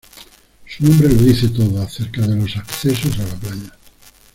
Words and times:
Su 0.65 0.83
nombre 0.83 1.09
lo 1.09 1.13
dice 1.21 1.49
todo 1.49 1.79
acerca 1.79 2.25
de 2.25 2.35
los 2.35 2.57
accesos 2.57 3.19
a 3.19 3.23
la 3.23 3.35
playa. 3.35 3.75